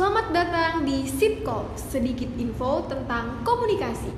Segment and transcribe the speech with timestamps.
[0.00, 4.08] Selamat datang di Sitcom, sedikit info tentang komunikasi.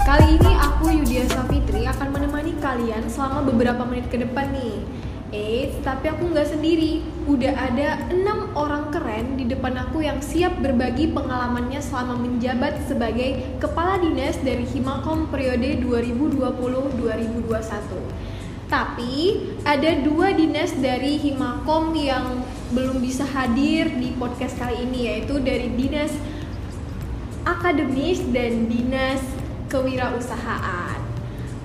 [0.00, 4.80] Kali ini aku Yudia Safitri akan menemani kalian selama beberapa menit ke depan nih.
[5.28, 7.04] Eh, tapi aku nggak sendiri.
[7.28, 13.60] Udah ada enam orang keren di depan aku yang siap berbagi pengalamannya selama menjabat sebagai
[13.60, 18.31] kepala dinas dari Himakom periode 2020-2021.
[18.72, 19.36] Tapi
[19.68, 22.40] ada dua dinas dari Himakom yang
[22.72, 26.08] belum bisa hadir di podcast kali ini yaitu dari dinas
[27.44, 29.20] akademis dan dinas
[29.68, 30.96] kewirausahaan.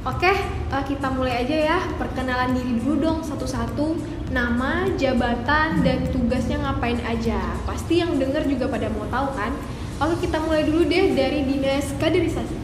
[0.04, 1.80] Oke, eh, kita mulai aja ya.
[1.96, 3.96] Perkenalan diri dulu dong satu-satu.
[4.28, 7.40] Nama, jabatan, dan tugasnya ngapain aja.
[7.64, 9.56] Pasti yang denger juga pada mau tahu kan?
[10.04, 12.57] Oke, kita mulai dulu deh dari dinas kaderisasi.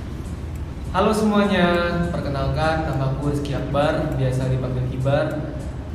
[0.94, 5.26] Halo semuanya, perkenalkan nama aku Rizky Akbar, biasa dipanggil Kibar.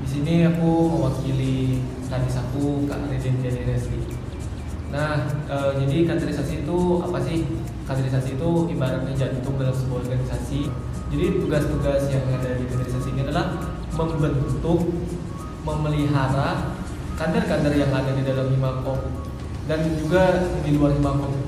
[0.02, 3.94] Di sini aku mewakili kadis aku Kak Ridin Jadi.
[4.90, 7.46] Nah, eh, jadi kaderisasi itu apa sih?
[7.86, 10.66] Kaderisasi itu ibaratnya jantung dalam sebuah organisasi.
[11.14, 13.54] Jadi tugas-tugas yang ada di kaderisasi ini adalah
[13.94, 14.82] membentuk,
[15.62, 16.74] memelihara
[17.14, 18.98] kader-kader yang ada di dalam Himakom
[19.70, 21.38] dan juga di luar Himakom.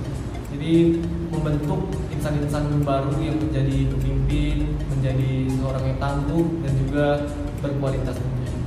[0.54, 1.02] Jadi
[1.34, 7.06] membentuk insan-insan baru yang menjadi pemimpin, menjadi seorang yang tangguh dan juga
[7.64, 8.60] berkualitas tentunya.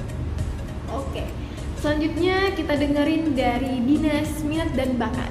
[0.90, 1.24] Oke,
[1.78, 5.30] selanjutnya kita dengerin dari dinas minat dan bakat.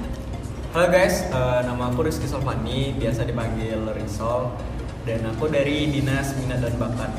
[0.71, 4.55] Halo guys, eh, nama aku Rizky Solvani, biasa dipanggil Rizal
[5.03, 7.11] dan aku dari Dinas Minat dan Bakat.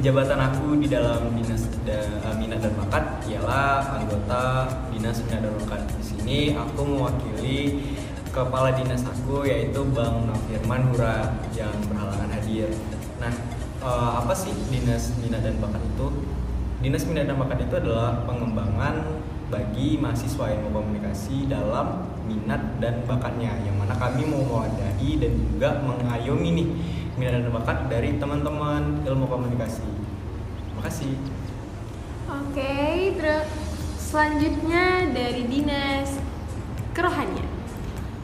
[0.00, 5.52] Jabatan aku di dalam Dinas da- eh, Minat dan Bakat ialah anggota Dinas Minat dan
[5.60, 5.82] Bakat.
[6.00, 7.84] Di sini aku mewakili
[8.32, 12.72] kepala dinas aku yaitu Bang Nafirman Hura yang berhalangan hadir.
[13.20, 13.32] Nah,
[13.84, 16.08] eh, apa sih Dinas Minat dan Bakat itu?
[16.80, 19.20] Dinas Minat dan Bakat itu adalah pengembangan
[19.52, 25.76] bagi mahasiswa ilmu komunikasi dalam minat dan bakatnya yang mana kami mau mewadahi dan juga
[25.84, 26.68] mengayomi nih
[27.20, 29.84] minat dan bakat dari teman-teman ilmu komunikasi.
[30.80, 31.12] Makasih.
[32.32, 33.44] Oke, terus
[34.00, 36.16] selanjutnya dari dinas
[36.96, 37.51] kerohanian.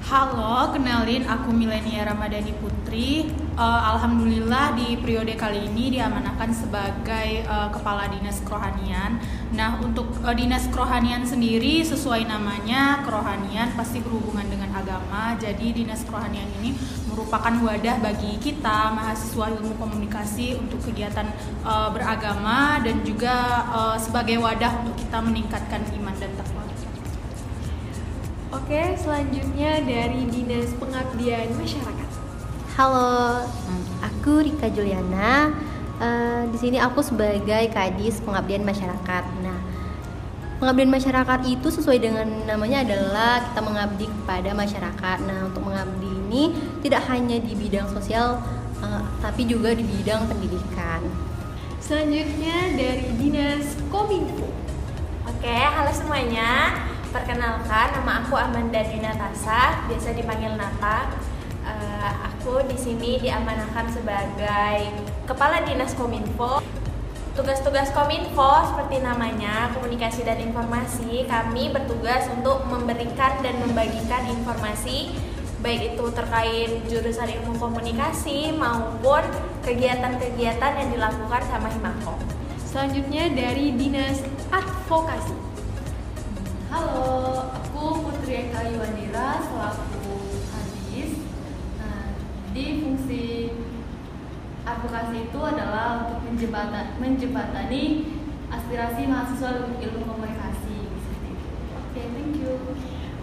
[0.08, 3.28] Halo, kenalin aku Milenia Ramadhani Putri.
[3.28, 9.20] Eh, Alhamdulillah di periode kali ini diamanahkan sebagai eh, kepala dinas kerohanian.
[9.52, 15.36] Nah, untuk eh, dinas kerohanian sendiri sesuai namanya kerohanian pasti berhubungan dengan agama.
[15.36, 16.72] Jadi dinas kerohanian ini
[17.12, 21.28] merupakan wadah bagi kita mahasiswa ilmu komunikasi untuk kegiatan
[21.68, 23.36] eh, beragama dan juga
[23.76, 26.77] eh, sebagai wadah untuk kita meningkatkan iman dan takwa.
[28.48, 32.08] Oke, selanjutnya dari dinas pengabdian masyarakat.
[32.80, 33.44] Halo,
[34.00, 35.52] aku Rika Juliana.
[36.00, 39.24] Eh, di sini aku sebagai Kadis Pengabdian Masyarakat.
[39.44, 39.58] Nah,
[40.64, 45.18] pengabdian masyarakat itu sesuai dengan namanya adalah kita mengabdi kepada masyarakat.
[45.28, 48.40] Nah, untuk mengabdi ini tidak hanya di bidang sosial,
[48.80, 51.04] eh, tapi juga di bidang pendidikan.
[51.84, 54.48] Selanjutnya dari dinas kominfo.
[55.28, 56.72] Oke, halo semuanya.
[57.08, 61.08] Perkenalkan, nama aku Amanda Dinatasa, biasa dipanggil Nata.
[61.64, 64.92] Eh, aku di sini diamanahkan sebagai
[65.24, 66.60] Kepala Dinas Kominfo.
[67.32, 75.16] Tugas-tugas Kominfo seperti namanya, komunikasi dan informasi, kami bertugas untuk memberikan dan membagikan informasi
[75.58, 79.26] baik itu terkait jurusan ilmu komunikasi maupun
[79.66, 82.20] kegiatan-kegiatan yang dilakukan sama Himakom.
[82.62, 84.22] Selanjutnya dari dinas
[84.54, 85.47] advokasi.
[86.68, 90.20] Halo, aku Putri Eka Yuwandira selaku
[90.52, 91.16] hadis.
[91.80, 92.12] Nah,
[92.52, 93.56] di fungsi
[94.68, 98.12] advokasi itu adalah untuk menjebatan, menjebatani
[98.52, 100.92] aspirasi mahasiswa ilmu komunikasi.
[101.72, 102.52] Oke, thank you.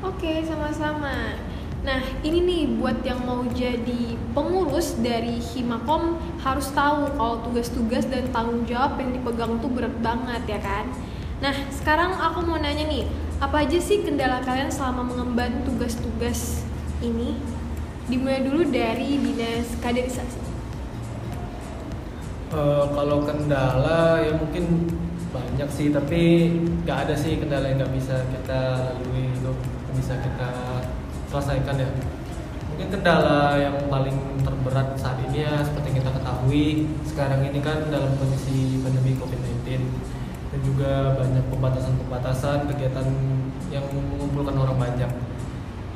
[0.01, 1.37] Oke, sama-sama.
[1.85, 8.25] Nah, ini nih buat yang mau jadi pengurus dari Himakom harus tahu kalau tugas-tugas dan
[8.33, 10.89] tanggung jawab yang dipegang tuh berat banget ya kan.
[11.45, 13.05] Nah, sekarang aku mau nanya nih,
[13.43, 16.63] apa aja sih kendala kalian selama mengemban tugas-tugas
[17.03, 17.35] ini?
[18.07, 20.39] Dimulai dulu dari dinas kaderisasi.
[22.55, 24.87] Eh, kalau kendala ya mungkin
[25.35, 26.53] banyak sih, tapi
[26.85, 28.59] nggak ada sih kendala yang nggak bisa kita
[28.95, 29.51] lalui itu,
[29.99, 30.49] bisa kita
[31.27, 31.89] selesaikan ya.
[32.71, 34.15] Mungkin kendala yang paling
[34.45, 39.81] terberat saat ini ya seperti kita ketahui sekarang ini kan dalam kondisi pandemi COVID-19
[40.55, 43.03] dan juga banyak pembatasan-pembatasan kegiatan
[43.67, 45.11] yang mengumpulkan orang banyak.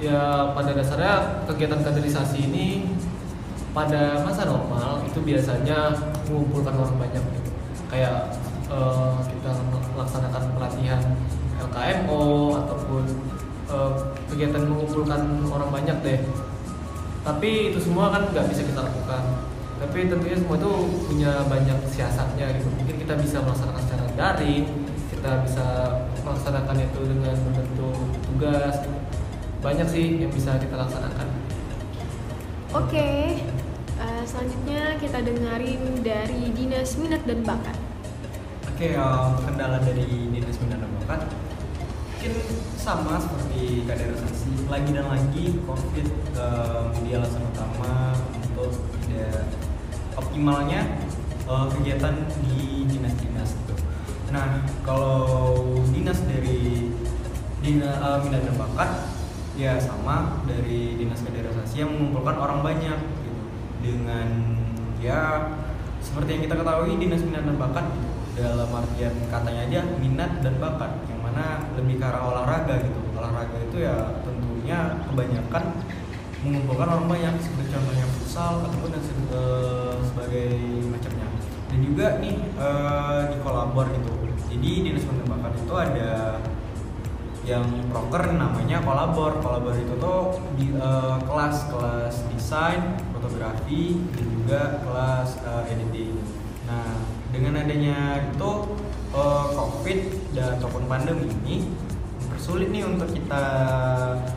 [0.03, 2.91] Ya pada dasarnya kegiatan kaderisasi ini
[3.71, 5.95] pada masa normal itu biasanya
[6.27, 7.51] mengumpulkan orang banyak gitu.
[7.87, 8.35] kayak
[8.67, 9.51] eh, kita
[9.95, 11.01] melaksanakan pelatihan
[11.63, 13.03] LKMO ataupun
[13.71, 13.91] eh,
[14.27, 16.19] kegiatan mengumpulkan orang banyak deh
[17.23, 19.23] tapi itu semua kan nggak bisa kita lakukan
[19.79, 20.71] tapi tentunya semua itu
[21.07, 24.67] punya banyak siasatnya gitu mungkin kita bisa melaksanakan secara daring
[25.07, 25.67] kita bisa
[26.27, 27.95] melaksanakan itu dengan membentuk
[28.27, 28.75] tugas
[29.63, 31.27] banyak sih yang bisa kita laksanakan
[32.69, 33.33] Oke,
[33.97, 37.73] eh, selanjutnya kita dengerin dari Dinas Minat dan Bakat.
[38.69, 41.33] Oke, eh, untuk kendala dari Dinas Minat dan Bakat
[42.19, 42.35] mungkin
[42.75, 48.75] sama seperti kaderisasi lagi dan lagi COVID eh, menjadi alasan utama untuk
[49.07, 49.47] tidak
[50.13, 50.81] optimalnya
[51.47, 53.28] eh, kegiatan di itu.
[54.29, 56.93] Nah, kalau dinas dari
[57.65, 58.89] dinas minat dan bakat
[59.57, 63.41] ya sama dari dinas kaderisasi yang mengumpulkan orang banyak gitu.
[63.81, 64.27] Dengan
[65.01, 65.49] ya
[65.99, 67.85] seperti yang kita ketahui dinas minat dan bakat
[68.37, 72.99] dalam artian katanya aja minat dan bakat yang mana lebih ke arah olahraga gitu.
[73.17, 75.63] Olahraga itu ya tentunya kebanyakan
[76.39, 80.49] mengumpulkan orang banyak seperti contohnya futsal ataupun se- eh, sebagai
[80.87, 81.27] macamnya.
[81.67, 84.18] Dan juga nih eh, di kolabor gitu
[84.49, 86.41] jadi dinas bakat itu ada
[87.47, 94.61] yang proker namanya kolabor kolabor itu tuh di eh, kelas kelas desain fotografi dan juga
[94.85, 96.13] kelas eh, editing.
[96.69, 96.99] Nah
[97.33, 98.51] dengan adanya itu
[99.15, 99.99] eh, covid
[100.35, 101.65] dan ataupun pandemi ini
[102.25, 103.43] mempersulit nih untuk kita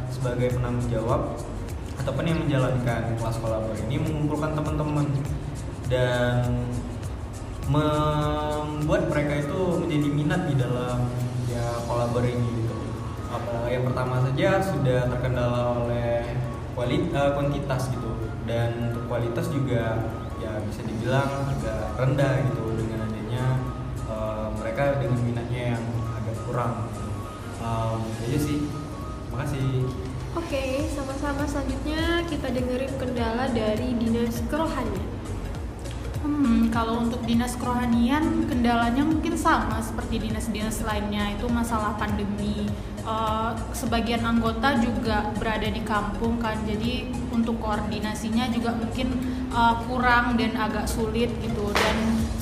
[0.09, 1.37] sebagai penanggung jawab
[2.01, 5.07] ataupun yang menjalankan kelas kolabor ini mengumpulkan teman-teman.
[5.93, 6.65] Dan
[7.71, 11.11] membuat mereka itu menjadi minat di dalam
[11.47, 12.77] ya kolabor ini gitu.
[13.31, 16.37] Apa yang pertama saja sudah terkendala oleh
[16.75, 18.11] kuali- eh, kuantitas gitu
[18.49, 20.11] dan untuk kualitas juga
[20.43, 23.45] ya bisa dibilang agak rendah gitu dengan adanya
[24.11, 25.85] eh, mereka dengan minatnya yang
[26.19, 26.75] agak kurang.
[27.63, 28.67] Um, aja sih.
[29.31, 29.87] Makasih.
[30.35, 35.22] Oke, sama-sama selanjutnya kita dengerin kendala dari Dinas Kerohanian.
[36.23, 42.71] Hmm, kalau untuk dinas kerohanian kendalanya mungkin sama seperti dinas-dinas lainnya itu masalah pandemi.
[43.03, 49.19] Eh, sebagian anggota juga berada di kampung kan, jadi untuk koordinasinya juga mungkin
[49.51, 51.67] eh, kurang dan agak sulit gitu.
[51.75, 51.97] Dan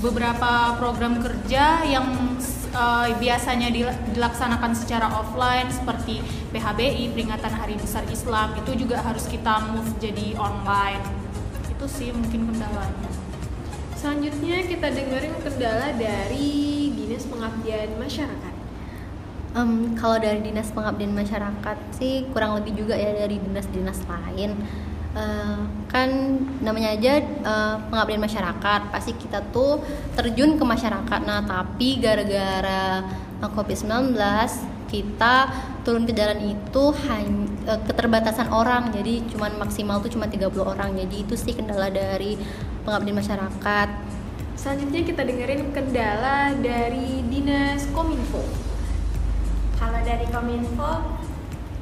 [0.05, 2.37] beberapa program kerja yang
[2.77, 6.21] eh, biasanya dil- dilaksanakan secara offline seperti
[6.53, 11.01] PHBI peringatan Hari Besar Islam itu juga harus kita move jadi online.
[11.73, 13.20] Itu sih mungkin kendalanya.
[14.01, 18.55] Selanjutnya kita dengerin kendala dari Dinas Pengabdian Masyarakat.
[19.51, 24.57] Em, kalau dari dinas pengabdian masyarakat sih kurang lebih juga ya dari dinas-dinas lain.
[25.11, 25.61] Eh,
[25.91, 26.09] kan
[26.63, 29.83] namanya aja eh, pengabdian masyarakat pasti kita tuh
[30.15, 31.21] terjun ke masyarakat.
[31.27, 33.05] Nah tapi gara-gara
[33.43, 34.17] eh, COVID-19
[34.87, 35.35] kita
[35.83, 41.17] turun ke jalan itu hanya keterbatasan orang jadi cuman maksimal tuh cuma 30 orang jadi
[41.23, 42.35] itu sih kendala dari
[42.85, 43.89] pengabdian masyarakat.
[44.57, 48.45] Selanjutnya kita dengerin kendala dari Dinas Kominfo.
[49.81, 51.17] Kalau dari Kominfo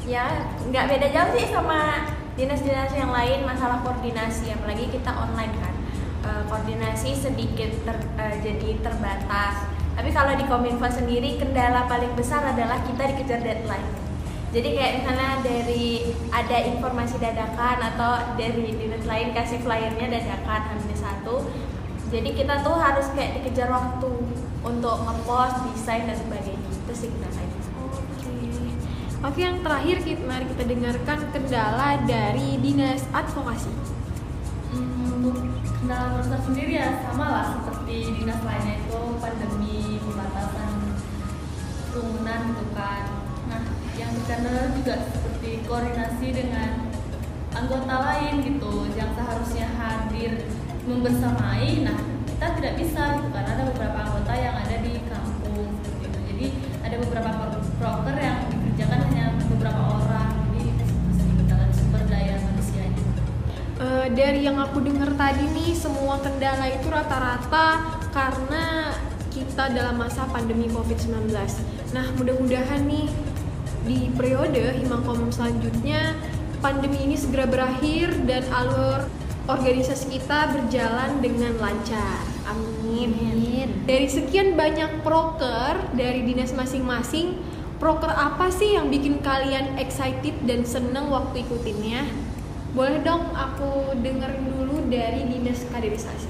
[0.07, 2.07] ya nggak beda jauh sih sama
[2.39, 5.75] dinas-dinas yang lain masalah koordinasi apalagi kita online kan.
[6.23, 9.67] Eh, koordinasi sedikit ter- eh, jadi terbatas.
[9.99, 14.08] Tapi kalau di Kominfo sendiri kendala paling besar adalah kita dikejar deadline
[14.49, 20.97] jadi kayak misalnya dari ada informasi dadakan atau dari dinas lain kasih flyernya dadakan hamil
[20.97, 21.37] satu
[22.09, 24.09] jadi kita tuh harus kayak dikejar waktu
[24.65, 28.33] untuk ngepost desain dan sebagainya itu sih kendalanya Oke.
[29.19, 33.71] Oke, yang terakhir kita mari kita dengarkan kendala dari Dinas Advokasi.
[34.73, 35.43] Hmm, untuk
[35.83, 40.71] kendala Polster sendiri ya sama lah seperti dinas lainnya itu pandemi pembatasan
[41.91, 43.18] kerumunan gitu kan
[44.17, 46.89] terkendala juga seperti koordinasi dengan
[47.53, 50.47] anggota lain gitu yang seharusnya hadir
[50.89, 51.85] membersamai.
[51.85, 51.99] Nah
[52.29, 56.47] kita tidak bisa gitu karena ada beberapa anggota yang ada di kampung seperti jadi
[56.87, 57.31] ada beberapa
[57.79, 60.31] proker yang dikerjakan hanya beberapa orang.
[60.55, 63.03] Jadi masih kendala sumber daya manusianya
[63.79, 68.91] Eh, dari yang aku dengar tadi nih, semua kendala itu rata-rata karena
[69.31, 71.31] kita dalam masa pandemi COVID-19.
[71.95, 73.07] Nah, mudah-mudahan nih
[73.89, 76.13] di periode Himangkom selanjutnya
[76.61, 79.09] pandemi ini segera berakhir dan alur
[79.49, 82.21] organisasi kita berjalan dengan lancar.
[82.45, 83.81] Amin.
[83.89, 87.41] Dari sekian banyak proker dari dinas masing-masing,
[87.81, 92.05] proker apa sih yang bikin kalian excited dan seneng waktu ikutinnya?
[92.77, 96.29] Boleh dong aku dengerin dulu dari dinas kaderisasi.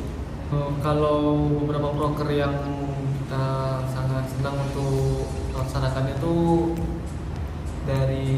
[0.54, 2.54] Eh, kalau beberapa broker yang
[3.26, 6.34] kita sangat senang untuk melaksanakannya itu
[7.88, 8.28] dari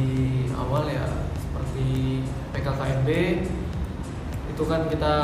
[0.55, 1.11] awal ya
[1.43, 2.23] seperti
[2.55, 3.09] PKKMB
[4.55, 5.15] itu kan kita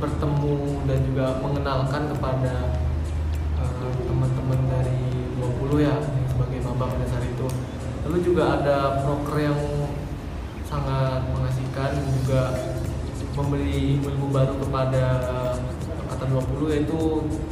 [0.00, 0.56] bertemu
[0.88, 2.54] dan juga mengenalkan kepada
[3.60, 5.96] eh, teman-teman dari 20 ya
[6.32, 7.46] sebagai maba pada saat itu.
[8.08, 9.60] Lalu juga ada proker yang
[10.64, 11.92] sangat mengasihkan
[12.22, 12.56] juga
[13.36, 15.04] memberi ilmu baru kepada
[16.08, 16.98] angkatan 20 yaitu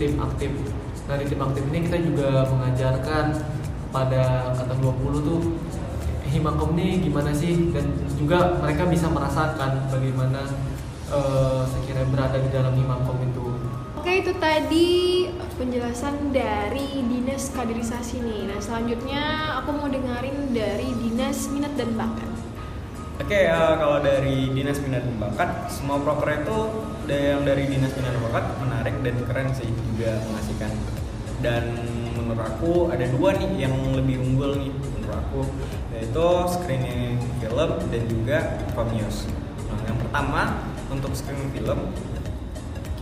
[0.00, 0.52] tim aktif.
[1.04, 3.24] Dari tim aktif ini kita juga mengajarkan
[3.92, 5.40] pada angkatan 20 tuh
[6.34, 7.86] himakom ini gimana sih dan
[8.18, 10.42] juga mereka bisa merasakan bagaimana
[11.14, 13.46] eh, sekiranya berada di dalam himakom itu
[14.04, 15.24] Oke itu tadi
[15.56, 18.52] penjelasan dari dinas kaderisasi nih.
[18.52, 19.22] Nah selanjutnya
[19.64, 22.28] aku mau dengerin dari dinas minat dan bakat.
[23.16, 26.58] Oke, eh, kalau dari dinas minat dan bakat, semua proker itu
[27.08, 30.72] yang dari dinas minat dan bakat menarik dan keren sih juga mengasihkan.
[31.40, 31.64] Dan
[32.12, 34.68] menurut aku ada dua nih yang lebih unggul nih
[35.14, 35.47] aku
[35.94, 38.38] yaitu screening film dan juga
[38.75, 39.30] Comius.
[39.71, 40.40] Nah, yang pertama
[40.90, 41.90] untuk screening film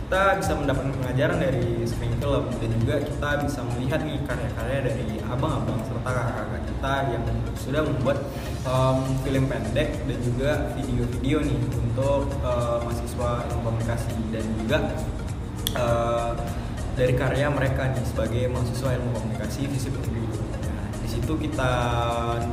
[0.03, 5.07] kita bisa mendapatkan pengajaran dari screening film dan juga kita bisa melihat nih karya-karya dari
[5.25, 7.23] abang-abang serta kakak-kakak kita yang
[7.57, 8.17] sudah membuat
[8.61, 13.31] um, film pendek dan juga video-video nih untuk uh, mahasiswa
[13.65, 14.77] komunikasi dan juga
[15.81, 16.37] uh,
[16.93, 19.97] dari karya mereka nih sebagai mahasiswa ilmu komunikasi visip
[21.13, 21.71] situ kita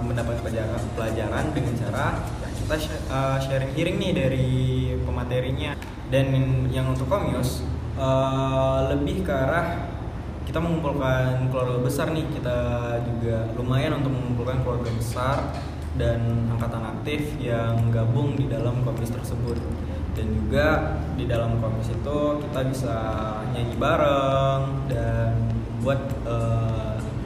[0.05, 2.07] mendapat pelajaran, pelajaran dengan cara
[2.61, 4.49] kita sh- uh, sharing hearing nih dari
[5.03, 5.73] pematerinya.
[6.11, 6.35] Dan
[6.75, 7.63] yang untuk komius
[7.95, 9.89] uh, lebih ke arah
[10.43, 12.27] kita mengumpulkan keluarga besar nih.
[12.35, 12.59] Kita
[13.07, 15.37] juga lumayan untuk mengumpulkan keluarga besar
[15.95, 19.59] dan angkatan aktif yang gabung di dalam komis tersebut.
[20.19, 22.97] Dan juga di dalam komis itu kita bisa
[23.55, 25.31] nyanyi bareng dan
[25.81, 26.03] buat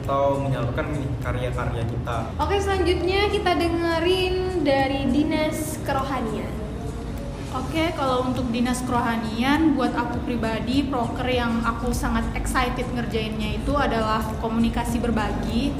[0.05, 6.53] atau menyalurkan nih karya-karya kita Oke selanjutnya kita dengerin dari dinas kerohanian.
[7.55, 13.71] Oke, kalau untuk dinas kerohanian, buat aku pribadi, proker yang aku sangat excited ngerjainnya itu
[13.79, 15.71] adalah komunikasi berbagi.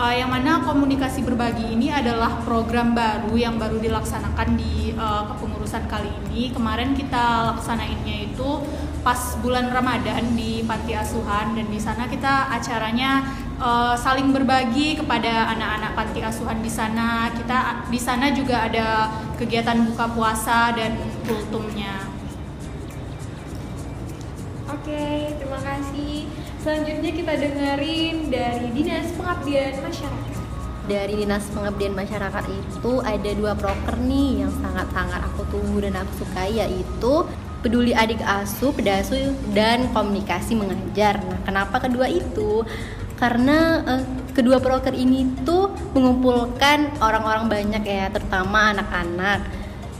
[0.00, 5.84] Eh, yang mana komunikasi berbagi ini adalah program baru yang baru dilaksanakan di eh, kepengurusan
[5.92, 6.56] kali ini.
[6.56, 8.64] Kemarin kita laksanainnya itu
[9.04, 13.28] pas bulan Ramadan di panti asuhan dan di sana kita acaranya
[13.60, 17.28] eh, saling berbagi kepada anak-anak panti asuhan di sana.
[17.36, 20.96] Kita di sana juga ada kegiatan buka puasa dan
[21.28, 22.08] kultumnya.
[24.70, 26.24] Oke terima kasih.
[26.60, 30.38] Selanjutnya kita dengerin dari dinas pengabdian masyarakat.
[30.90, 36.26] dari dinas pengabdian masyarakat itu ada dua proker nih yang sangat-sangat aku tunggu dan aku
[36.26, 37.22] sukai yaitu
[37.62, 41.22] peduli adik asuh, pedasuh dan komunikasi mengajar.
[41.22, 42.66] Nah, kenapa kedua itu?
[43.20, 49.44] Karena eh, kedua proker ini tuh mengumpulkan orang-orang banyak ya, terutama anak-anak.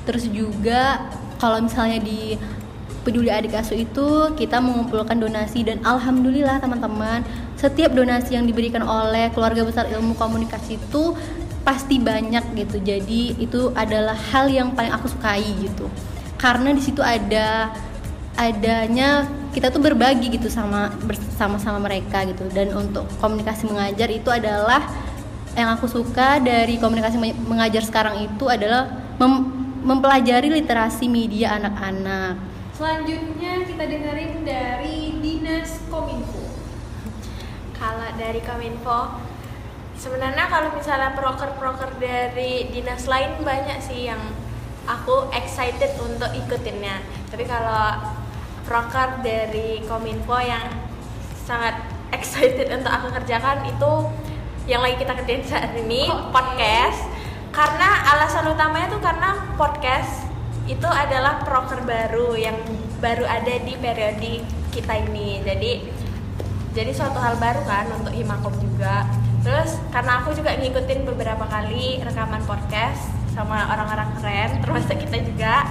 [0.08, 2.40] Terus juga kalau misalnya di
[3.00, 7.24] peduli adik asuh itu kita mengumpulkan donasi dan alhamdulillah teman-teman
[7.56, 11.16] setiap donasi yang diberikan oleh keluarga besar ilmu komunikasi itu
[11.64, 15.88] pasti banyak gitu jadi itu adalah hal yang paling aku sukai gitu
[16.36, 17.72] karena di situ ada
[18.36, 24.30] adanya kita tuh berbagi gitu sama bersama sama mereka gitu dan untuk komunikasi mengajar itu
[24.30, 24.86] adalah
[25.58, 28.86] yang aku suka dari komunikasi men- mengajar sekarang itu adalah
[29.18, 29.50] mem-
[29.82, 36.40] mempelajari literasi media anak-anak Selanjutnya kita dengerin dari dinas kominfo.
[37.76, 39.20] Kalau dari Kominfo,
[40.00, 44.20] sebenarnya kalau misalnya proker-proker dari dinas lain banyak sih yang
[44.88, 47.04] aku excited untuk ikutinnya.
[47.28, 48.00] Tapi kalau
[48.70, 50.62] proker dari Kominfo yang
[51.42, 51.74] sangat
[52.14, 53.92] excited untuk aku kerjakan itu
[54.70, 56.30] yang lagi kita kerjain saat ini Oke.
[56.30, 57.02] podcast.
[57.50, 60.22] Karena alasan utamanya tuh karena podcast
[60.70, 62.54] itu adalah proker baru yang
[63.02, 65.42] baru ada di periode kita ini.
[65.42, 65.90] Jadi
[66.70, 69.02] jadi suatu hal baru kan untuk Himakom juga
[69.42, 75.64] terus karena aku juga ngikutin beberapa kali rekaman podcast sama orang-orang keren termasuk kita juga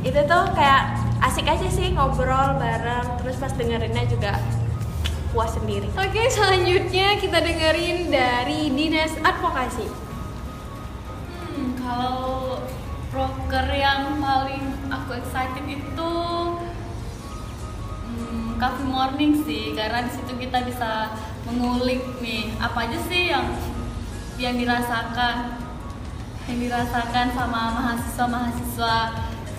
[0.00, 4.40] itu tuh kayak asik aja sih ngobrol bareng terus pas dengerinnya juga
[5.30, 9.86] puas sendiri Oke selanjutnya kita dengerin dari dinas advokasi.
[11.36, 12.64] Hmm, kalau
[13.14, 16.12] proker yang paling aku excited itu
[18.08, 21.14] hmm, Coffee Morning sih, karena di situ kita bisa
[21.46, 23.46] mengulik nih apa aja sih yang
[24.40, 25.62] yang dirasakan
[26.48, 28.96] yang dirasakan sama mahasiswa-mahasiswa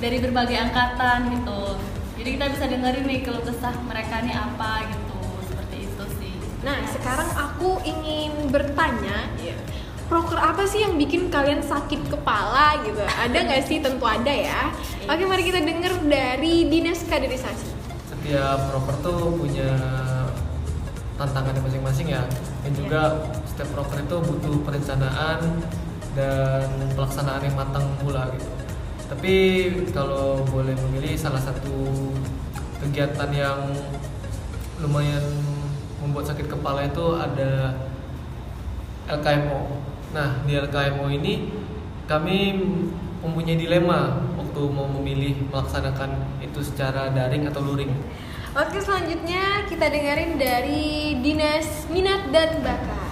[0.01, 1.77] dari berbagai angkatan gitu.
[2.17, 6.33] Jadi kita bisa dengerin nih keluh kesah mereka nih apa gitu, seperti itu sih.
[6.65, 9.57] Nah, sekarang aku ingin bertanya, ya,
[10.09, 13.01] proker apa sih yang bikin kalian sakit kepala gitu?
[13.01, 13.77] Ada nggak sih?
[13.81, 14.73] Tentu ada ya.
[15.05, 17.69] Oke, mari kita dengar dari dinas kaderisasi.
[18.21, 19.73] setiap proker tuh punya
[21.17, 22.21] tantangannya masing-masing ya
[22.61, 23.01] dan juga
[23.49, 25.41] setiap proker itu butuh perencanaan
[26.13, 28.60] dan pelaksanaan yang matang pula gitu
[29.11, 29.35] tapi
[29.91, 31.91] kalau boleh memilih salah satu
[32.79, 33.59] kegiatan yang
[34.79, 35.19] lumayan
[35.99, 37.75] membuat sakit kepala itu ada
[39.11, 39.83] LKMO
[40.15, 41.51] nah di LKMO ini
[42.07, 42.55] kami
[43.19, 47.91] mempunyai dilema waktu mau memilih melaksanakan itu secara daring atau luring
[48.51, 53.11] Oke, selanjutnya kita dengerin dari dinas minat dan bakat.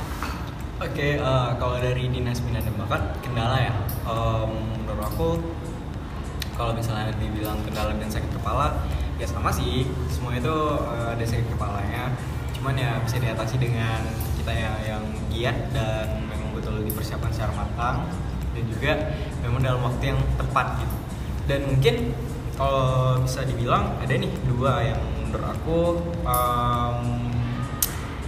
[0.84, 3.72] Oke, eh, kalau dari dinas minat dan bakat kendala ya.
[4.04, 4.52] Em,
[4.84, 5.40] menurut aku
[6.60, 8.84] kalau misalnya dibilang kendala dan sakit kepala
[9.16, 9.88] ya sama sih.
[10.12, 12.12] Semua itu eh, ada sakit kepalanya.
[12.52, 14.04] Cuman ya bisa diatasi dengan
[14.36, 18.12] kita ya yang giat dan memang betul dipersiapkan secara matang
[18.52, 18.92] dan juga
[19.40, 20.98] memang dalam waktu yang tepat gitu.
[21.48, 21.96] Dan mungkin
[22.60, 25.80] kalau bisa dibilang ada nih dua yang menurut aku
[26.28, 27.00] em,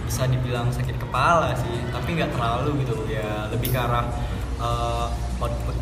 [0.08, 4.06] bisa dibilang sakit kepala sih tapi nggak terlalu gitu ya lebih ke arah
[4.60, 5.08] uh,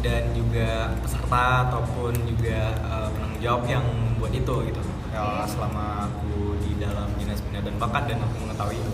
[0.01, 3.85] dan juga peserta ataupun juga uh, penanggung jawab yang
[4.17, 4.83] buat itu gitu.
[5.11, 8.93] Ya selama aku di dalam dinas minat dan bakat dan aku mengetahui itu.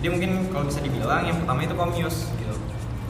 [0.00, 2.54] Jadi mungkin kalau bisa dibilang yang pertama itu komius gitu.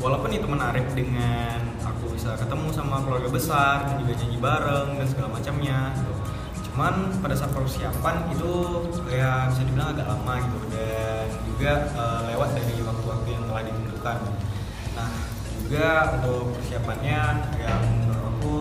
[0.03, 5.07] Walaupun itu menarik dengan aku bisa ketemu sama keluarga besar dan juga nyanyi bareng dan
[5.07, 6.13] segala macamnya gitu.
[6.71, 6.95] Cuman
[7.25, 8.53] pada saat persiapan itu
[9.09, 10.59] ya bisa dibilang agak lama gitu.
[10.73, 14.17] Dan juga eh, lewat dari waktu-waktu yang telah ditentukan.
[14.97, 15.11] Nah
[15.67, 17.21] juga untuk persiapannya
[17.59, 18.55] yang menurut aku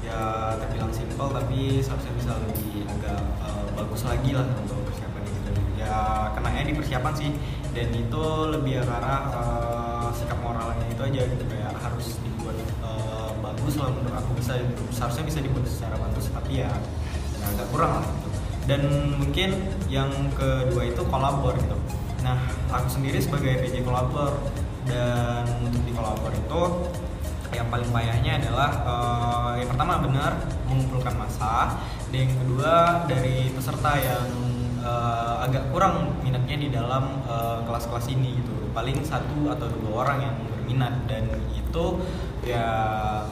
[0.00, 5.52] ya terbilang simpel tapi seharusnya bisa lebih agak eh, bagus lagi lah untuk persiapan itu
[5.76, 7.30] ya kenanya di persiapan sih
[7.76, 8.24] dan itu
[8.56, 13.92] lebih ke arah eh, sikap moralnya itu aja gitu kayak harus dibuat eh, bagus lah
[13.92, 14.30] menurut aku.
[14.40, 14.52] Bisa
[14.96, 16.72] seharusnya bisa dibuat secara bagus tapi ya
[17.52, 18.28] agak kurang lah gitu.
[18.64, 18.80] dan
[19.20, 19.60] mungkin
[19.92, 21.76] yang kedua itu kolabor gitu.
[22.24, 24.40] Nah aku sendiri sebagai PJ kolabor
[24.86, 26.62] dan untuk di kolabor itu
[27.54, 30.32] yang paling payahnya adalah eh, yang pertama benar
[30.66, 31.78] mengumpulkan massa
[32.10, 32.74] dan yang kedua
[33.06, 34.26] dari peserta yang
[34.82, 38.54] eh, agak kurang minatnya di dalam eh, kelas-kelas ini gitu.
[38.74, 42.00] Paling satu atau dua orang yang berminat dan itu
[42.46, 42.68] ya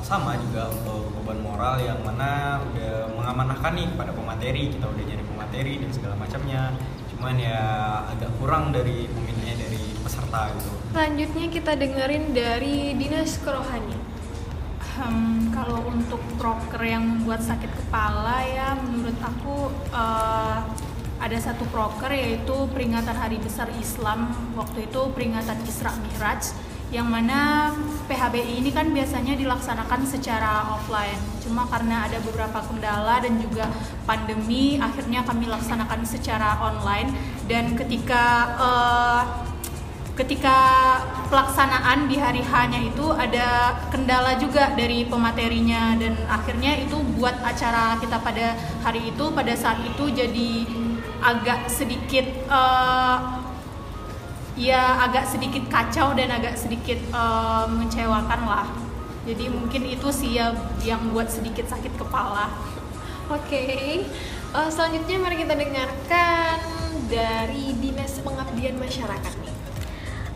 [0.03, 5.23] sama juga untuk beban moral yang mana udah mengamanahkan nih pada pemateri kita udah jadi
[5.23, 6.75] pemateri dan segala macamnya.
[7.15, 7.61] Cuman ya
[8.11, 13.99] agak kurang dari peminatnya dari peserta gitu Selanjutnya kita dengerin dari dinas kerohanian.
[14.95, 20.59] Hmm, kalau untuk proker yang membuat sakit kepala ya menurut aku eh,
[21.19, 26.55] ada satu proker yaitu peringatan Hari Besar Islam waktu itu peringatan Isra Mi'raj
[26.95, 27.75] yang mana
[28.07, 33.67] PHBI ini kan biasanya dilaksanakan secara offline cuma karena ada beberapa kendala dan juga
[34.07, 37.11] pandemi akhirnya kami laksanakan secara online
[37.51, 39.54] dan ketika eh,
[40.15, 40.57] ketika
[41.27, 47.99] pelaksanaan di hari hanya itu ada kendala juga dari pematerinya dan akhirnya itu buat acara
[47.99, 48.55] kita pada
[48.87, 50.51] hari itu pada saat itu jadi
[51.19, 53.17] agak sedikit eh,
[54.55, 58.67] ya agak sedikit kacau dan agak sedikit eh, mengecewakan lah.
[59.27, 60.55] Jadi mungkin itu sih ya
[60.87, 62.55] yang buat sedikit sakit kepala.
[63.35, 63.67] Oke,
[64.55, 66.59] eh, selanjutnya mari kita dengarkan
[67.11, 69.44] dari dinas pengabdian masyarakat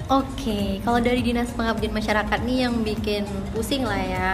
[0.08, 4.30] Oke, kalau dari dinas pengabdian masyarakat nih yang bikin pusing lah ya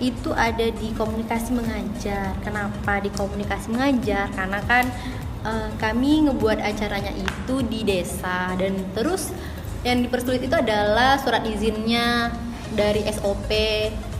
[0.00, 2.32] itu ada di komunikasi mengajar.
[2.40, 4.32] Kenapa di komunikasi mengajar?
[4.32, 4.88] Karena kan
[5.44, 9.28] eh, kami ngebuat acaranya itu di desa dan terus
[9.84, 12.32] yang dipersulit itu adalah surat izinnya
[12.72, 13.52] dari SOP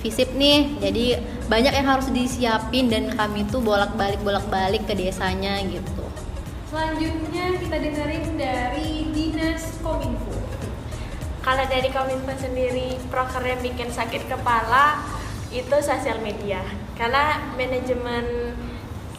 [0.04, 0.84] FISIP nih.
[0.84, 1.04] Jadi
[1.48, 6.04] banyak yang harus disiapin dan kami tuh bolak-balik bolak-balik ke desanya gitu.
[6.68, 10.39] Selanjutnya kita dengerin dari dinas kominfo.
[11.40, 15.00] Kalau dari Kominfo sendiri, proker yang bikin sakit kepala
[15.48, 16.60] itu sosial media.
[17.00, 18.52] Karena manajemen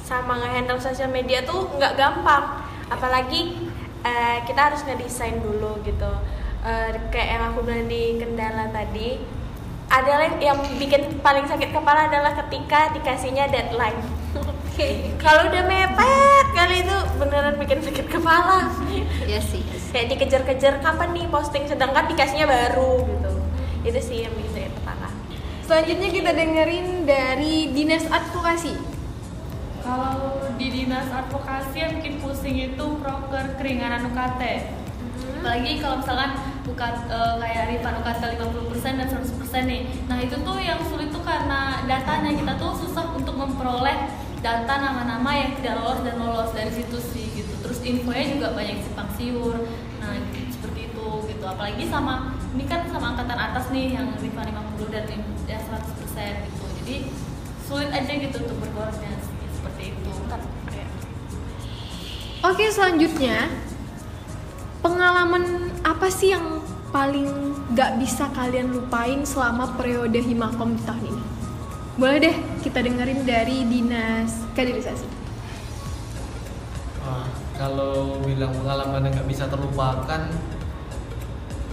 [0.05, 2.61] sama ngehandle sosial media tuh nggak gampang.
[2.93, 3.65] Apalagi
[4.05, 6.11] eh, kita harus ngedesain dulu gitu.
[6.61, 9.17] Eh, kayak yang aku bilang di kendala tadi,
[9.91, 14.20] adalah yang bikin paling sakit kepala adalah ketika dikasihnya deadline.
[15.19, 18.71] Kalau udah mepet kali itu beneran bikin sakit kepala.
[19.27, 19.61] Ya sih.
[19.91, 23.31] kayak dikejar-kejar kapan nih posting sedangkan dikasihnya baru gitu
[23.83, 25.09] itu sih yang bikin saya kepala
[25.61, 28.75] Selanjutnya kita dengerin dari dinas advokasi.
[29.83, 34.41] Kalau di dinas advokasi yang bikin pusing itu proker keringanan UKT.
[35.41, 40.57] apalagi kalau misalkan bukan eh, kayak Rifan UKT 50% dan 100% nih nah itu tuh
[40.61, 43.97] yang sulit tuh karena datanya kita tuh susah untuk memperoleh
[44.41, 47.53] data nama-nama yang tidak lolos dan lolos dari situ sih gitu.
[47.61, 49.55] Terus infonya juga banyak simpang siur.
[50.01, 51.45] Nah gitu, seperti itu gitu.
[51.45, 56.65] Apalagi sama ini kan sama angkatan atas nih yang Rifan 50 dan yang 100% gitu.
[56.81, 56.95] Jadi
[57.63, 60.11] sulit aja gitu untuk berkoordinasi seperti itu.
[62.41, 63.53] Oke, selanjutnya
[64.81, 66.57] pengalaman apa sih yang
[66.89, 71.30] paling gak bisa kalian lupain selama periode Himakom di tahun ini?
[72.01, 72.35] Boleh deh
[72.65, 75.05] kita dengerin dari dinas kaderisasi.
[77.05, 80.33] Wah, kalau bilang pengalaman yang nggak bisa terlupakan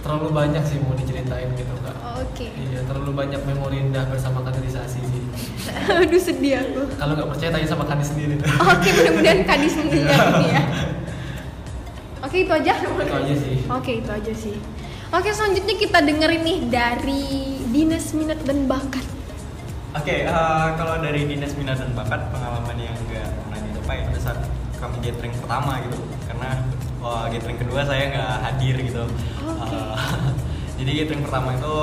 [0.05, 1.97] terlalu banyak sih mau diceritain gitu kak.
[2.21, 2.45] Oke.
[2.45, 5.23] Iya, terlalu banyak memori indah bersama kaderisasi sih.
[5.97, 6.93] Aduh sedih aku.
[6.93, 8.37] Kalau nggak percaya tanya sama Kadis sendiri.
[8.45, 10.63] Oke, mudah-mudahan kadis mendengar ini ya.
[12.21, 12.73] Oke, itu aja.
[12.77, 13.57] Itu aja sih.
[13.65, 14.55] Oke, itu aja sih.
[15.09, 17.25] Oke, selanjutnya kita dengerin nih dari
[17.73, 19.18] dinas minat dan bakat.
[19.99, 24.39] Oke, eh, kalau dari dinas minat dan bakat pengalaman yang nggak pernah dilupain pada saat
[24.79, 26.49] kami gathering pertama gitu, karena
[27.03, 29.03] wah, gathering kedua saya nggak hadir gitu.
[29.43, 29.75] Oke.
[29.75, 29.95] Eh,
[30.79, 31.75] jadi gathering pertama itu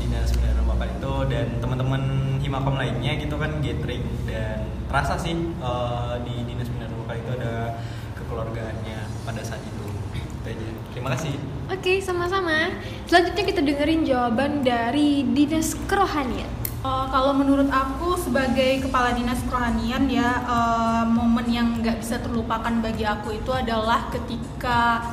[0.00, 2.02] dinas minat dan bakat itu dan teman-teman
[2.40, 7.30] himakom lainnya gitu kan gathering dan terasa sih eh, di dinas minat dan bakat itu
[7.44, 7.52] ada
[8.16, 9.86] kekeluargaannya pada saat itu.
[10.16, 10.68] Itu aja.
[10.96, 11.36] Terima kasih.
[11.68, 12.72] Oke, sama-sama.
[13.04, 16.59] Selanjutnya kita dengerin jawaban dari dinas kerohanian.
[16.80, 22.72] Eh, kalau menurut aku sebagai kepala dinas kerohanian ya eh, momen yang nggak bisa terlupakan
[22.80, 25.04] bagi aku itu adalah ketika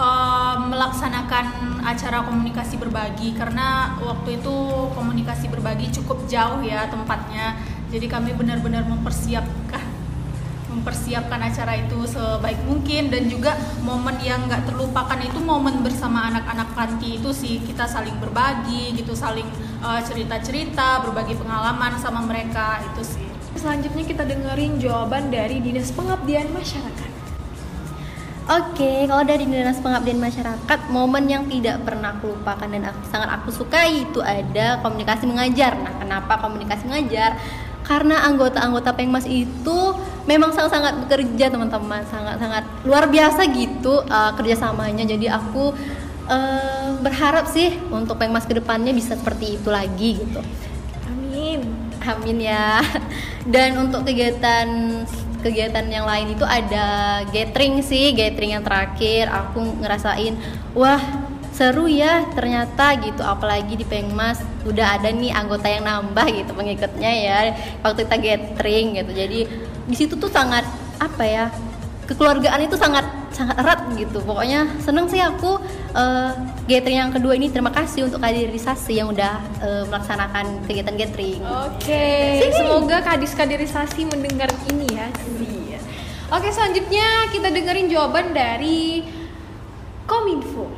[0.00, 3.36] eh, melaksanakan acara komunikasi berbagi.
[3.36, 4.56] Karena waktu itu
[4.96, 7.60] komunikasi berbagi cukup jauh ya tempatnya.
[7.92, 9.84] Jadi kami benar-benar mempersiapkan
[10.72, 13.12] mempersiapkan acara itu sebaik mungkin.
[13.12, 17.60] Dan juga momen yang nggak terlupakan itu momen bersama anak-anak panti itu sih.
[17.60, 24.22] Kita saling berbagi gitu saling eh, cerita-cerita berbagi pengalaman sama mereka itu sih Selanjutnya kita
[24.26, 27.10] dengerin jawaban dari dinas pengabdian masyarakat.
[28.44, 33.28] Oke, kalau dari dinas pengabdian masyarakat, momen yang tidak pernah aku lupakan dan aku, sangat
[33.32, 35.72] aku sukai itu ada komunikasi mengajar.
[35.80, 37.40] Nah, kenapa komunikasi mengajar?
[37.88, 39.96] Karena anggota-anggota Pengmas itu
[40.28, 45.08] memang sangat-sangat bekerja teman-teman, sangat-sangat luar biasa gitu uh, kerjasamanya.
[45.08, 45.72] Jadi aku
[46.28, 50.40] uh, berharap sih untuk Pengmas ke depannya bisa seperti itu lagi gitu.
[51.10, 51.64] Amin.
[52.04, 52.80] Amin ya.
[53.54, 54.68] Dan untuk kegiatan
[55.44, 60.40] kegiatan yang lain itu ada gathering sih, gathering yang terakhir aku ngerasain
[60.72, 61.00] wah
[61.54, 67.12] seru ya ternyata gitu apalagi di Pengmas udah ada nih anggota yang nambah gitu pengikutnya
[67.14, 67.38] ya
[67.78, 69.40] waktu kita gathering gitu jadi
[69.86, 70.66] di situ tuh sangat
[70.98, 71.54] apa ya
[72.04, 75.58] kekeluargaan itu sangat sangat erat gitu pokoknya seneng sih aku
[75.96, 76.30] eh,
[76.70, 82.06] gathering yang kedua ini terima kasih untuk kaderisasi yang udah eh, melaksanakan kegiatan gathering Oke,
[82.54, 85.08] semoga kadis kaderisasi mendengar ini ya.
[85.42, 85.78] Iya.
[86.32, 89.04] Oke, selanjutnya kita dengerin jawaban dari
[90.08, 90.70] Kominfo.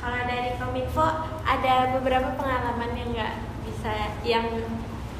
[0.00, 1.06] Kalau dari Kominfo
[1.44, 3.34] ada beberapa pengalaman yang nggak
[3.68, 3.92] bisa
[4.24, 4.46] yang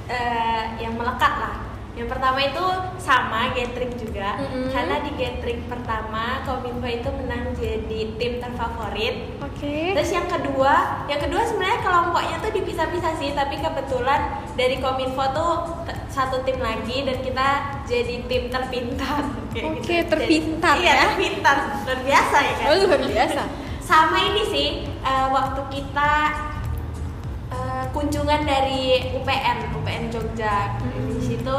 [0.09, 1.57] eh, yang melekat lah.
[1.99, 2.65] Yang pertama itu
[2.97, 4.71] sama gathering juga Mm-mm.
[4.71, 9.37] karena di gathering pertama Kominfo itu menang jadi tim terfavorit.
[9.43, 9.93] Oke.
[9.93, 14.21] Terus yang kedua, yang kedua sebenarnya kelompoknya tuh dipisah-pisah sih, tapi kebetulan
[14.55, 15.53] dari Kominfo tuh
[16.09, 17.49] satu tim lagi dan kita
[17.85, 19.23] jadi tim terpintar.
[19.51, 19.87] Oke, gitu.
[19.87, 21.03] Jadi- terpintar iya, ya.
[21.11, 21.57] terpintar.
[21.85, 22.67] Luar biasa ya kan?
[22.71, 23.43] Oh, luar biasa.
[23.81, 26.13] sama ini sih eh, waktu kita
[27.91, 30.79] kunjungan dari UPN UPN Jogja
[31.11, 31.59] di situ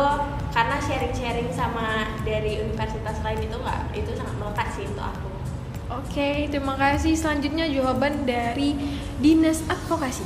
[0.51, 5.31] karena sharing-sharing sama dari universitas lain itu nggak itu sangat melekat sih untuk aku
[5.91, 7.19] Oke, terima kasih.
[7.19, 8.79] Selanjutnya jawaban dari
[9.19, 10.23] Dinas Advokasi.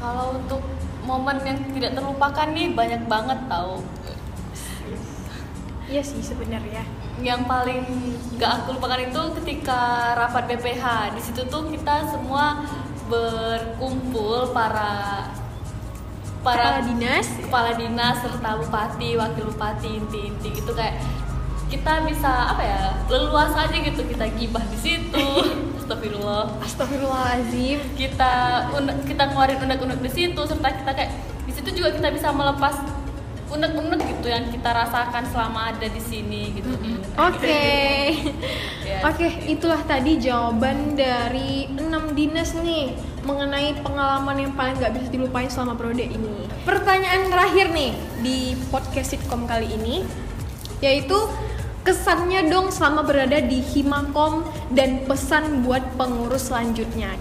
[0.00, 0.64] Kalau untuk
[1.04, 3.84] momen yang tidak terlupakan nih banyak banget tahu.
[5.92, 6.88] Iya sih sebenarnya.
[7.20, 7.84] Yang paling
[8.40, 11.12] gak aku lupakan itu ketika rapat BPH.
[11.14, 12.64] Di situ tuh kita semua
[13.12, 14.90] berkumpul para
[16.42, 17.26] Kepala dinas.
[17.38, 20.98] kepala dinas serta bupati, wakil bupati, inti-inti gitu kayak
[21.70, 25.26] kita bisa apa ya leluasa aja gitu kita gibah di situ
[25.78, 27.78] Astagfirullah Astagfirullahaladzim.
[27.94, 28.32] kita
[28.74, 31.14] unek- kita ngeluarin unek-unek di situ serta kita kayak
[31.46, 32.74] di situ juga kita bisa melepas
[33.52, 36.72] unek-unek gitu yang kita rasakan selama ada di sini gitu.
[37.20, 37.60] Oke.
[38.82, 39.08] Ya.
[39.08, 45.48] Oke, itulah tadi jawaban dari enam dinas nih mengenai pengalaman yang paling nggak bisa dilupain
[45.48, 46.50] selama periode ini.
[46.66, 50.02] Pertanyaan terakhir nih di podcast sitcom kali ini
[50.82, 51.14] yaitu
[51.86, 54.42] kesannya dong selama berada di Himakom
[54.74, 57.14] dan pesan buat pengurus selanjutnya.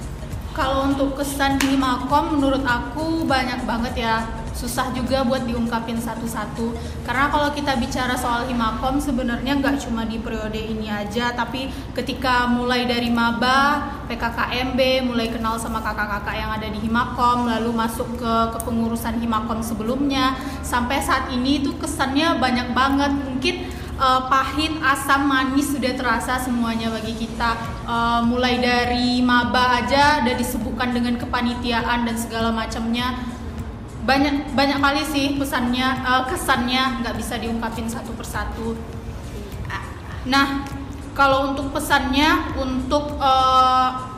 [0.57, 6.75] Kalau untuk kesan di Himakom menurut aku banyak banget ya susah juga buat diungkapin satu-satu.
[7.07, 12.45] Karena kalau kita bicara soal Himakom sebenarnya nggak cuma di periode ini aja tapi ketika
[12.47, 18.33] mulai dari maba PKKMB mulai kenal sama kakak-kakak yang ada di Himakom lalu masuk ke
[18.59, 23.11] kepengurusan Himakom sebelumnya sampai saat ini tuh kesannya banyak banget.
[23.11, 23.55] Mungkin
[24.01, 27.55] uh, pahit, asam, manis sudah terasa semuanya bagi kita.
[27.85, 33.13] Uh, mulai dari maba aja udah disebutkan dengan kepanitiaan dan segala macamnya
[34.01, 38.73] banyak banyak kali sih pesannya uh, kesannya nggak bisa diungkapin satu persatu.
[40.25, 40.65] Nah
[41.13, 44.09] kalau untuk pesannya untuk uh,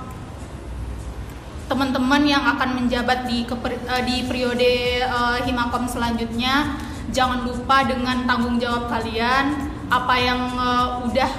[1.67, 6.79] teman-teman yang akan menjabat di uh, di periode uh, himakom selanjutnya
[7.11, 11.31] jangan lupa dengan tanggung jawab kalian apa yang uh, udah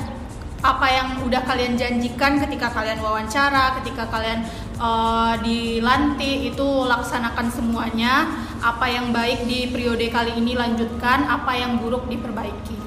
[0.65, 8.31] apa yang udah kalian janjikan ketika kalian wawancara, ketika kalian uh, dilantik itu laksanakan semuanya.
[8.65, 12.79] Apa yang baik di periode kali ini lanjutkan, apa yang buruk diperbaiki.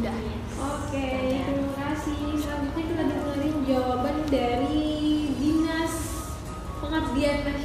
[0.00, 0.16] Udah.
[0.60, 2.40] Oke, terima kasih.
[2.40, 5.94] Selanjutnya kita dengerin jawaban dari Dinas
[6.80, 7.59] Pengabdian Masyarakat.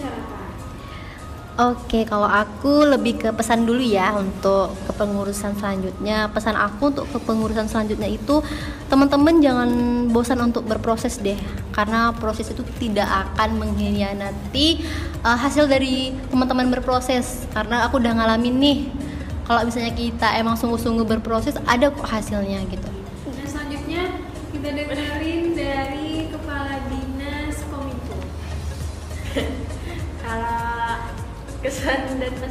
[1.55, 6.27] Oke, kalau aku lebih ke pesan dulu ya untuk kepengurusan selanjutnya.
[6.35, 8.43] Pesan aku untuk kepengurusan selanjutnya itu
[8.91, 9.69] teman-teman jangan
[10.11, 11.39] bosan untuk berproses deh,
[11.71, 14.83] karena proses itu tidak akan mengkhianati
[15.23, 17.47] uh, hasil dari teman-teman berproses.
[17.55, 18.77] Karena aku udah ngalamin nih,
[19.47, 22.94] kalau misalnya kita emang sungguh-sungguh berproses, ada kok hasilnya gitu.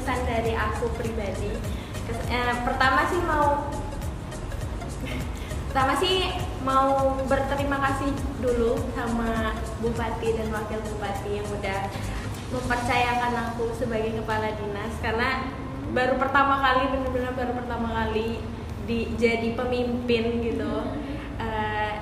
[0.04, 1.48] Pesan dari aku pribadi.
[2.04, 3.72] Kes, eh, pertama sih mau
[5.72, 6.28] pertama sih
[6.60, 8.12] mau berterima kasih
[8.44, 11.88] dulu sama bupati dan wakil bupati yang udah
[12.52, 14.92] mempercayakan aku sebagai kepala dinas.
[15.00, 15.48] Karena
[15.96, 18.44] baru pertama kali benar-benar baru pertama kali
[18.84, 20.84] di jadi pemimpin gitu.
[21.40, 21.92] Uh,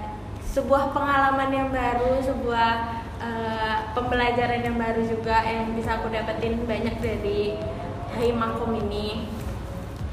[0.43, 2.71] sebuah pengalaman yang baru sebuah
[3.23, 7.57] uh, pembelajaran yang baru juga yang bisa aku dapetin banyak dari
[8.17, 9.29] Haimakom ini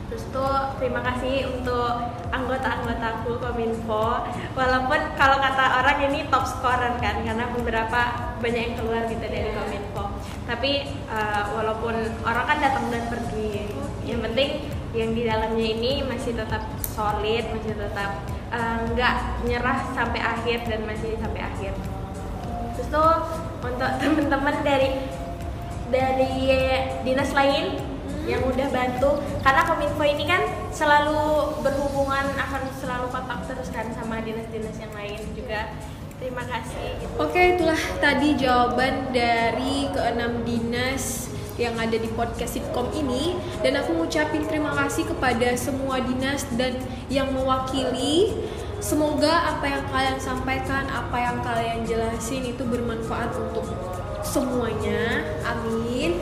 [0.10, 1.94] terus tuh terima kasih untuk
[2.34, 4.26] anggota-anggotaku Kominfo.
[4.58, 9.54] Walaupun kalau kata orang ini top scorer kan karena beberapa banyak yang keluar gitu dari
[9.54, 10.10] Kominfo.
[10.50, 11.94] Tapi uh, walaupun
[12.26, 13.70] orang kan datang dan pergi
[14.10, 14.66] yang penting
[14.98, 18.26] yang di dalamnya ini masih tetap solid masih tetap
[18.98, 21.78] nggak uh, nyerah sampai akhir dan masih sampai akhir.
[22.74, 23.14] Terus tuh
[23.62, 24.90] untuk temen-temen dari
[25.90, 26.34] dari
[27.06, 27.89] dinas lain
[28.30, 29.18] yang udah bantu.
[29.42, 35.20] Karena kominfo ini kan selalu berhubungan akan selalu kontak terus kan sama dinas-dinas yang lain
[35.34, 35.74] juga.
[36.20, 37.00] Terima kasih.
[37.16, 43.36] Oke itulah tadi jawaban dari keenam dinas yang ada di podcast sitkom ini.
[43.60, 46.80] Dan aku ngucapin terima kasih kepada semua dinas dan
[47.12, 48.36] yang mewakili.
[48.80, 53.68] Semoga apa yang kalian sampaikan, apa yang kalian jelasin itu bermanfaat untuk
[54.24, 55.28] semuanya.
[55.44, 56.16] Amin.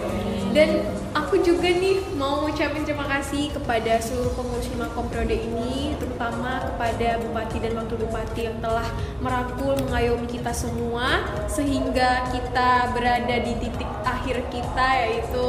[0.57, 0.81] Dan
[1.17, 7.17] aku juga nih mau ngucapin terima kasih kepada seluruh pengurus lima periode ini, terutama kepada
[7.25, 8.85] bupati dan wakil bupati yang telah
[9.17, 15.45] merangkul mengayomi kita semua sehingga kita berada di titik akhir kita yaitu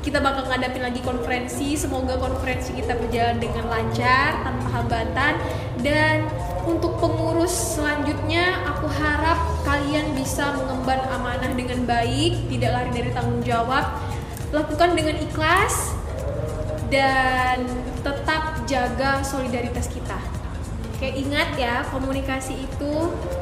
[0.00, 1.76] kita bakal ngadapin lagi konferensi.
[1.76, 5.32] Semoga konferensi kita berjalan dengan lancar tanpa hambatan.
[5.84, 6.24] Dan
[6.64, 9.36] untuk pengurus selanjutnya aku harap
[9.68, 13.84] kalian bisa mengemban amanah dengan baik tidak lari dari tanggung jawab
[14.50, 15.94] lakukan dengan ikhlas
[16.90, 17.62] dan
[18.02, 20.18] tetap jaga solidaritas kita
[21.00, 22.92] Oke ingat ya komunikasi itu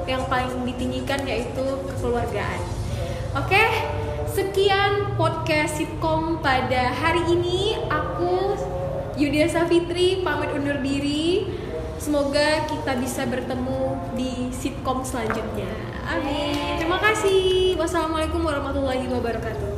[0.07, 2.61] yang paling ditinggikan yaitu kekeluargaan
[3.35, 3.65] Oke
[4.39, 7.75] Sekian podcast sitkom pada hari ini.
[7.91, 8.55] Aku
[9.19, 11.43] Yudia Safitri pamit undur diri.
[11.99, 15.67] Semoga kita bisa bertemu di sitkom selanjutnya.
[16.07, 16.79] Amin.
[16.79, 17.75] Terima kasih.
[17.83, 19.78] Wassalamualaikum warahmatullahi wabarakatuh.